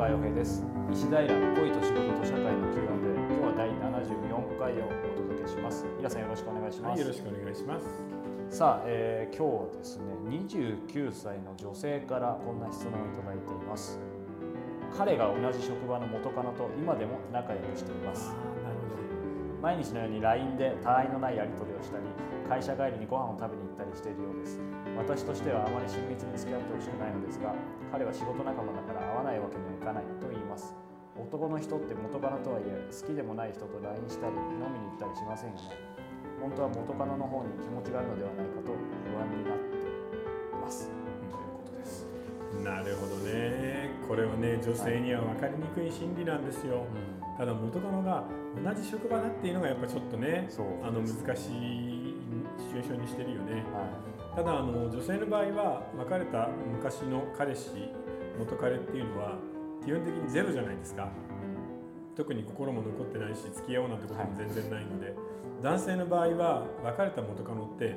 [0.00, 0.64] にちは早川洋平です。
[0.90, 1.28] 石平の
[1.60, 4.88] 恋と仕事と社会の Q&A 今日は第74回をお
[5.28, 5.84] 届けします。
[5.98, 7.86] 皆さんよろしくお願いします、はい、よろしくお願いします。
[8.48, 14.00] さあ、えー、今日はですね29歳の女性からこんな質問をいただいています。
[14.96, 18.32] 彼が同じ職場の元カノと今でも仲良くしています。
[18.64, 19.09] なるほど
[19.60, 22.04] 毎日のように LINE で他愛のないやり取りをしたり
[22.48, 24.58] 会社帰りにご飯を食べに行ったりしているようです。
[24.96, 27.54] 私としてはあまり親密に付き合ってほしくないのですが
[27.92, 30.04] 彼は仕事仲間だから会わないわけにはいかない。
[30.20, 30.74] と言います
[31.16, 35.70] 男の人って元カノとはいえ好きでもない人と LINE したり飲みに行ったりしませんよね
[36.40, 38.76] 本当は元カノの方に気持ちがあるのではないかと不
[39.20, 42.06] 安になっています、ということです。
[42.64, 43.59] なるほどね。
[44.10, 48.24] これはね女性には分かりにくい心理なんですよ、うん、ただ元カノが
[48.58, 50.50] 同じ職場だっていうのがやっぱちょっとね
[50.82, 52.18] あの難しい
[52.58, 53.86] シチュエーションにしてるよね、は
[54.34, 54.34] い。
[54.34, 57.70] ただあの女性の場合は別れた昔の彼氏
[58.36, 59.38] 元彼っていうのは
[59.86, 61.06] 基本的にゼロじゃないですか。
[62.16, 65.16] 特に心も残ってないし付き合おうなんてことも全然ないので、はい、
[65.62, 67.94] 男性の場合は別れた元カノって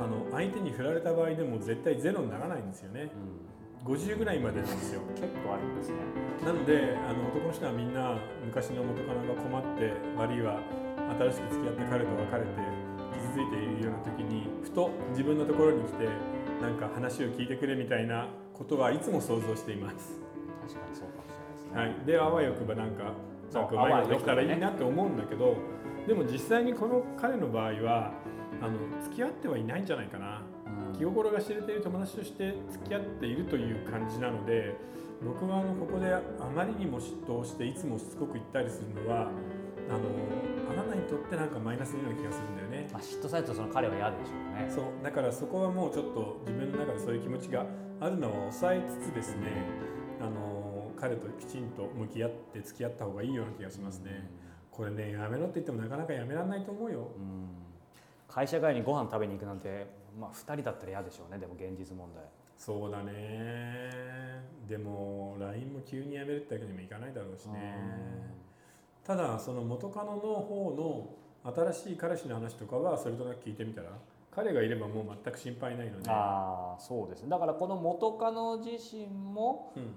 [0.00, 3.54] あの相手に振られた場合でも絶対ゼロにならないんですよね、うん、
[3.84, 5.02] 50ぐらいまでなんですよ。
[5.14, 5.96] 結構あるんですね。
[6.44, 10.60] なのであの男の人はみんな昔の元カノが困って悪いは
[11.20, 12.84] 新しく付き合った彼と別れて
[13.34, 16.08] づいているような時にふと自分のところに来て
[16.62, 20.20] なんか話を聞いてくれみたいなことはいつも想像しています。
[20.62, 21.34] 確かにそうかもし
[21.74, 23.12] れないですね、はい、であわよくばなんか
[23.52, 25.56] なんかうまいことできたらいいなって思うんだけど、
[26.06, 28.12] でも実際にこの彼の場合は
[28.60, 30.42] あの付き合ってはいないんじゃないかな、
[30.90, 34.76] うん、気心が知れている友達として付き合っているという感じなので
[35.22, 36.20] 僕はあのここであ
[36.54, 39.30] まりにも嫉妬していつもしつこく言ったりするのは
[39.88, 40.00] あの
[40.70, 44.70] あなたにとってなんかマイナスのような気がするんだよね、まあ、嫉妬されるとその彼は嫌でしょうね。
[44.70, 44.84] そう。
[45.02, 47.66] だからそこはもうちょっと自分の中でそういう気持ちが
[48.00, 49.64] あるのを抑えつつですね
[50.20, 54.30] あの彼ときちんと向き合って付き合った方がいいような気がしますね、
[54.76, 57.48] これねやめろって言ってもなかなかやめられないと思うよ、うん、
[58.28, 59.86] 会社帰りにご飯食べに行くなんて、
[60.18, 61.38] まあ、2人だったら嫌でしょうね。
[61.38, 62.24] でも現実問題。
[62.58, 63.12] そうだね。
[64.66, 67.76] でも LINE も急にやめるってわけにもいかないだろうしね、
[69.04, 71.14] ただその元カノの方
[71.44, 73.90] の新しい彼氏の話とかはそれとなく聞いてみたら
[74.30, 76.10] 彼がいればもう全く心配ないので。
[76.10, 77.28] ああそうですね。
[77.28, 79.94] だからこの元カノ自身も、うん、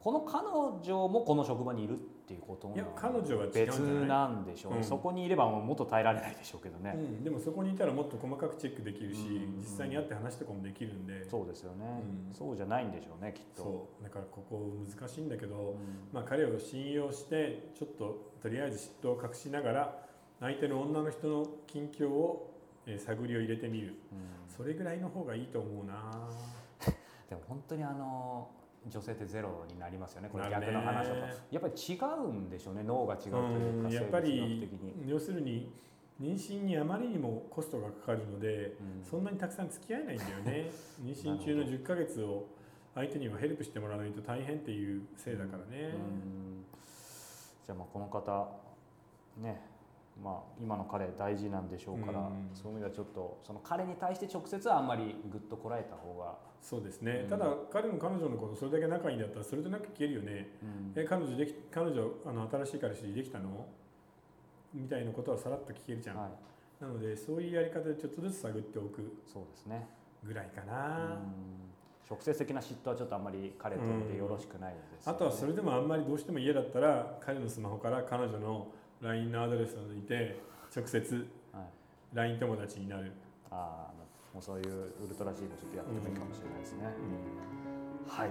[0.00, 9.20] この彼女もこの職場にいるっていうこといや彼女は別なんでしょう、うん、そこにいればもっと耐えられないでしょうけどね、うん、でもそこにいたらもっと細かくチェックできるし、
[9.58, 11.28] 実際に会って話とかもできるんで。
[11.28, 12.02] そうですよね、
[12.32, 13.62] そうじゃないんでしょうねきっと。
[13.62, 14.04] そう。
[14.04, 15.76] だからここ難しいんだけど、
[16.12, 19.98] まあ、彼を信用してちょっととりあえず嫉妬を隠しながら
[20.40, 22.54] 相手の女の人の近況を
[22.98, 23.94] 探りを入れてみる、
[24.48, 26.28] それぐらいの方がいいと思うな。
[27.28, 28.50] でも本当にあの
[28.88, 30.28] 女性ってゼロになりますよね。
[30.32, 31.20] これ逆の話だと、
[31.50, 32.82] やっぱり違うんでしょうね。
[32.82, 34.68] 脳が違うというかやっぱり
[35.06, 35.70] 要するに
[36.20, 40.70] 妊娠にあまりにもコストがかかるので、うん、そんなにたくさん付き合えないんだよね。
[41.02, 42.46] 妊娠中の10ヶ月を
[42.94, 45.94] 相手にはヘルプしてもらわないと大変っていうせいだからね、
[47.64, 48.50] じゃあまあこの方
[49.38, 49.69] ね
[50.22, 60.48] まあ、今の彼大事なんでしょうから、うん、そういう意味ではちょっとその彼に対して直接はあんまりぐっとこらえた方がそうですね、うん、ただ彼も彼女のことそれだけ仲いいんだったらそれとなく聞けるよね、
[60.94, 63.66] うん、え彼女でき彼女あの新しい彼氏できたの？
[64.74, 69.88] みたいなことはさらっと聞けるじゃん、はい、なのでそういうやり方でちょっとずつ探っておくそうですね。
[70.22, 71.18] ぐらいかな、
[72.06, 78.66] 直接的な嫉妬はちょっとあんまり彼とでよろしくないです、ね、あとはそれでもあんまりどうしても嫌だったら彼のスマホから彼女の
[79.02, 80.38] LINE のアドレスを抜いて
[80.74, 81.26] 直接
[82.12, 83.12] LINE 友達になる、
[83.50, 83.92] ああ
[84.34, 86.86] もうそういうウルトラ C もちょっとやってもいいかもしれないですね、
[88.06, 88.30] うん、はい、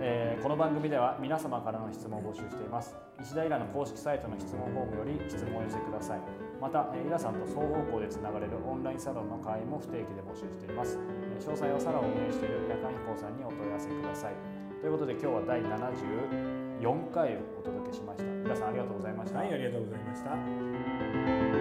[0.00, 2.94] えー、この番組では皆様からの質問を募集しています。
[3.22, 6.20] 石田イラの公式サイトの質問フォームより質問を寄せてください。
[6.60, 10.98] またイラさんと双方向でつながれるオンラインサロンの会員も不定期で募集しています。
[11.40, 14.34] 詳細はサロンを運営している夜間飛行さんにお問い合わせください。
[14.80, 15.60] ということで今日は第
[16.82, 18.24] 4回をお届けしました。
[18.24, 19.38] 皆さんありがとうございました。
[19.38, 21.51] はいありがとうございました。